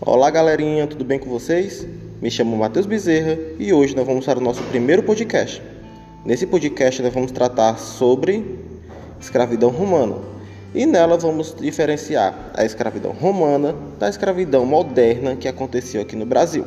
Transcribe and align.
Olá 0.00 0.28
galerinha, 0.28 0.88
tudo 0.88 1.04
bem 1.04 1.20
com 1.20 1.30
vocês? 1.30 1.86
Me 2.20 2.28
chamo 2.28 2.56
Matheus 2.56 2.84
Bezerra 2.84 3.38
e 3.60 3.72
hoje 3.72 3.94
nós 3.94 4.04
vamos 4.04 4.26
para 4.26 4.40
o 4.40 4.42
nosso 4.42 4.60
primeiro 4.64 5.04
podcast. 5.04 5.62
Nesse 6.24 6.46
podcast 6.48 7.00
nós 7.00 7.14
vamos 7.14 7.30
tratar 7.30 7.78
sobre 7.78 8.44
escravidão 9.20 9.70
romana 9.70 10.16
e 10.74 10.84
nela 10.84 11.16
vamos 11.16 11.54
diferenciar 11.58 12.50
a 12.54 12.64
escravidão 12.64 13.12
romana 13.12 13.72
da 13.98 14.08
escravidão 14.08 14.66
moderna 14.66 15.36
que 15.36 15.46
aconteceu 15.46 16.02
aqui 16.02 16.16
no 16.16 16.26
Brasil. 16.26 16.66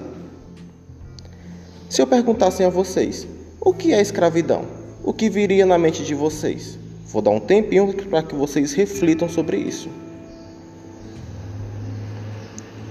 Se 1.90 2.02
eu 2.02 2.08
perguntasse 2.08 2.64
a 2.64 2.70
vocês, 2.70 3.28
o 3.60 3.74
que 3.74 3.94
é 3.94 4.02
escravidão? 4.02 4.64
O 5.04 5.14
que 5.14 5.30
viria 5.30 5.66
na 5.66 5.78
mente 5.78 6.02
de 6.02 6.16
vocês? 6.16 6.80
Vou 7.08 7.22
dar 7.22 7.32
um 7.32 7.42
tempinho 7.42 7.94
para 8.06 8.24
que 8.24 8.34
vocês 8.34 8.72
reflitam 8.72 9.28
sobre 9.28 9.58
isso. 9.58 9.90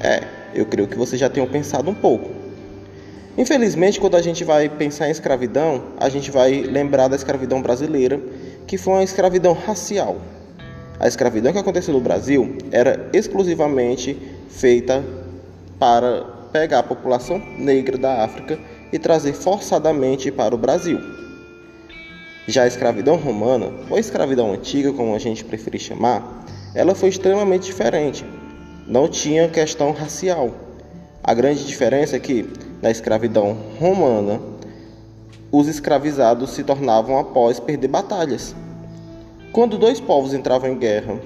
É, 0.01 0.23
eu 0.55 0.67
creio 0.67 0.89
que 0.89 0.97
vocês 0.97 1.19
já 1.21 1.29
tenham 1.29 1.49
pensado 1.49 1.91
um 1.91 1.95
pouco. 1.95 2.31
Infelizmente, 3.37 4.01
quando 4.01 4.17
a 4.17 4.23
gente 4.23 4.45
vai 4.45 4.69
pensar 4.69 5.09
em 5.09 5.11
escravidão, 5.11 5.83
a 5.99 6.09
gente 6.09 6.31
vai 6.31 6.63
lembrar 6.63 7.09
da 7.09 7.17
escravidão 7.17 7.61
brasileira, 7.61 8.21
que 8.67 8.79
foi 8.79 8.95
uma 8.95 9.05
escravidão 9.05 9.53
racial. 9.53 10.17
A 10.99 11.07
escravidão 11.07 11.53
que 11.53 11.59
aconteceu 11.59 11.93
no 11.93 12.01
Brasil 12.01 12.57
era 12.71 13.11
exclusivamente 13.13 14.17
feita 14.49 15.05
para 15.79 16.23
pegar 16.53 16.79
a 16.79 16.83
população 16.83 17.39
negra 17.59 17.99
da 17.99 18.25
África 18.25 18.59
e 18.91 18.99
trazer 18.99 19.35
forçadamente 19.35 20.31
para 20.31 20.55
o 20.55 20.59
Brasil. 20.59 20.99
Já 22.49 22.63
a 22.63 22.67
escravidão 22.67 23.17
romana, 23.17 23.71
ou 23.91 23.99
escravidão 23.99 24.53
antiga, 24.53 24.93
como 24.93 25.15
a 25.15 25.19
gente 25.19 25.45
preferir 25.45 25.81
chamar, 25.81 26.47
ela 26.75 26.95
foi 26.95 27.11
extremamente 27.11 27.67
diferente 27.67 28.25
não 28.87 29.09
tinha 29.09 29.48
questão 29.48 29.90
racial. 29.92 30.51
A 31.23 31.34
grande 31.34 31.66
diferença 31.66 32.16
é 32.16 32.20
que 32.20 32.48
na 32.80 32.90
escravidão 32.90 33.56
romana, 33.80 34.40
os 35.51 35.66
escravizados 35.66 36.51
se 36.51 36.62
tornavam 36.62 37.18
após 37.18 37.59
perder 37.59 37.88
batalhas. 37.88 38.54
Quando 39.52 39.79
dois 39.79 39.98
povos 40.01 40.34
entravam 40.34 40.70
em 40.70 40.79
guerra, 40.79 41.18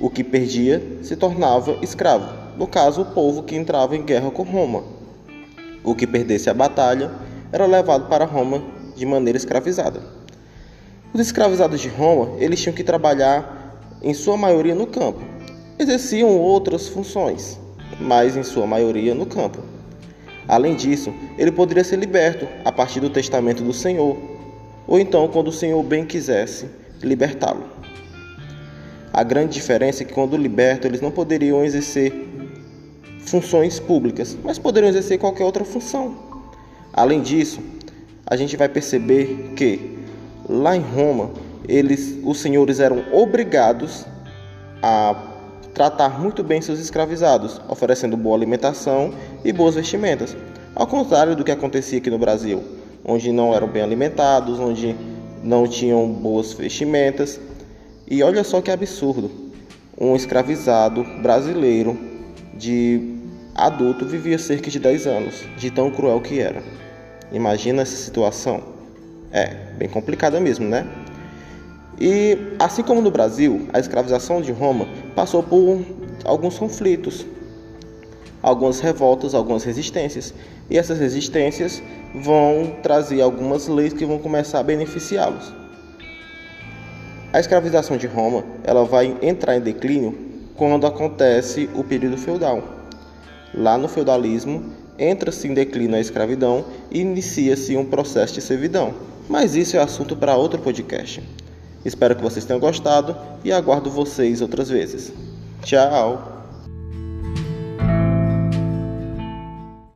o 0.00 0.10
que 0.10 0.22
perdia 0.22 0.82
se 1.02 1.16
tornava 1.16 1.78
escravo. 1.82 2.28
No 2.58 2.66
caso, 2.66 3.02
o 3.02 3.06
povo 3.06 3.42
que 3.42 3.56
entrava 3.56 3.96
em 3.96 4.02
guerra 4.02 4.30
com 4.30 4.42
Roma. 4.42 4.82
O 5.82 5.94
que 5.94 6.06
perdesse 6.06 6.50
a 6.50 6.54
batalha 6.54 7.10
era 7.52 7.64
levado 7.66 8.08
para 8.08 8.24
Roma 8.24 8.62
de 8.96 9.06
maneira 9.06 9.38
escravizada. 9.38 10.02
Os 11.14 11.20
escravizados 11.20 11.80
de 11.80 11.88
Roma, 11.88 12.36
eles 12.38 12.60
tinham 12.60 12.74
que 12.74 12.84
trabalhar 12.84 13.80
em 14.02 14.12
sua 14.12 14.36
maioria 14.36 14.74
no 14.74 14.86
campo, 14.86 15.20
exerciam 15.78 16.36
outras 16.36 16.88
funções, 16.88 17.58
mas 18.00 18.36
em 18.36 18.42
sua 18.42 18.66
maioria 18.66 19.14
no 19.14 19.26
campo. 19.26 19.58
Além 20.46 20.74
disso, 20.74 21.12
ele 21.36 21.52
poderia 21.52 21.84
ser 21.84 21.96
liberto 21.96 22.48
a 22.64 22.72
partir 22.72 23.00
do 23.00 23.10
testamento 23.10 23.62
do 23.62 23.72
Senhor, 23.72 24.16
ou 24.86 24.98
então 24.98 25.28
quando 25.28 25.48
o 25.48 25.52
Senhor 25.52 25.82
bem 25.82 26.04
quisesse 26.04 26.66
libertá-lo. 27.02 27.64
A 29.12 29.22
grande 29.22 29.52
diferença 29.54 30.02
é 30.02 30.06
que 30.06 30.12
quando 30.12 30.36
liberto, 30.36 30.86
eles 30.86 31.00
não 31.00 31.10
poderiam 31.10 31.64
exercer 31.64 32.12
funções 33.20 33.78
públicas, 33.78 34.36
mas 34.42 34.58
poderiam 34.58 34.88
exercer 34.88 35.18
qualquer 35.18 35.44
outra 35.44 35.64
função. 35.64 36.16
Além 36.92 37.20
disso, 37.20 37.60
a 38.26 38.36
gente 38.36 38.56
vai 38.56 38.68
perceber 38.68 39.52
que 39.54 39.98
lá 40.48 40.76
em 40.76 40.80
Roma, 40.80 41.30
eles, 41.68 42.16
os 42.24 42.38
senhores 42.38 42.80
eram 42.80 43.04
obrigados 43.12 44.06
a 44.82 45.27
tratar 45.78 46.18
muito 46.18 46.42
bem 46.42 46.60
seus 46.60 46.80
escravizados, 46.80 47.60
oferecendo 47.68 48.16
boa 48.16 48.36
alimentação 48.36 49.14
e 49.44 49.52
boas 49.52 49.76
vestimentas, 49.76 50.36
ao 50.74 50.88
contrário 50.88 51.36
do 51.36 51.44
que 51.44 51.52
acontecia 51.52 51.98
aqui 51.98 52.10
no 52.10 52.18
Brasil, 52.18 52.64
onde 53.04 53.30
não 53.30 53.54
eram 53.54 53.68
bem 53.68 53.80
alimentados, 53.80 54.58
onde 54.58 54.96
não 55.40 55.68
tinham 55.68 56.08
boas 56.08 56.52
vestimentas. 56.52 57.38
E 58.10 58.24
olha 58.24 58.42
só 58.42 58.60
que 58.60 58.72
absurdo: 58.72 59.30
um 59.96 60.16
escravizado 60.16 61.04
brasileiro 61.22 61.96
de 62.54 63.14
adulto 63.54 64.04
vivia 64.04 64.36
cerca 64.36 64.68
de 64.68 64.80
10 64.80 65.06
anos, 65.06 65.44
de 65.56 65.70
tão 65.70 65.92
cruel 65.92 66.20
que 66.20 66.40
era. 66.40 66.60
Imagina 67.30 67.82
essa 67.82 67.96
situação. 67.96 68.60
É, 69.30 69.54
bem 69.78 69.88
complicada 69.88 70.40
mesmo, 70.40 70.66
né? 70.66 70.84
E 72.00 72.36
assim 72.58 72.82
como 72.82 73.00
no 73.00 73.12
Brasil, 73.12 73.68
a 73.72 73.78
escravização 73.78 74.40
de 74.40 74.50
Roma 74.50 74.88
passou 75.18 75.42
por 75.42 75.84
alguns 76.24 76.56
conflitos, 76.56 77.26
algumas 78.40 78.78
revoltas, 78.78 79.34
algumas 79.34 79.64
resistências. 79.64 80.32
E 80.70 80.78
essas 80.78 81.00
resistências 81.00 81.82
vão 82.14 82.76
trazer 82.84 83.20
algumas 83.20 83.66
leis 83.66 83.92
que 83.92 84.06
vão 84.06 84.20
começar 84.20 84.60
a 84.60 84.62
beneficiá-los. 84.62 85.52
A 87.32 87.40
escravização 87.40 87.96
de 87.96 88.06
Roma, 88.06 88.44
ela 88.62 88.84
vai 88.84 89.18
entrar 89.20 89.56
em 89.56 89.60
declínio 89.60 90.16
quando 90.54 90.86
acontece 90.86 91.68
o 91.74 91.82
período 91.82 92.16
feudal. 92.16 92.62
Lá 93.52 93.76
no 93.76 93.88
feudalismo, 93.88 94.66
entra-se 94.96 95.48
em 95.48 95.52
declínio 95.52 95.96
a 95.96 96.00
escravidão 96.00 96.64
e 96.92 97.00
inicia-se 97.00 97.76
um 97.76 97.84
processo 97.84 98.34
de 98.34 98.40
servidão. 98.40 98.94
Mas 99.28 99.56
isso 99.56 99.76
é 99.76 99.80
assunto 99.80 100.14
para 100.14 100.36
outro 100.36 100.60
podcast. 100.60 101.20
Espero 101.84 102.16
que 102.16 102.22
vocês 102.22 102.44
tenham 102.44 102.60
gostado 102.60 103.16
e 103.44 103.52
aguardo 103.52 103.90
vocês 103.90 104.40
outras 104.40 104.68
vezes. 104.68 105.12
Tchau! 105.62 106.37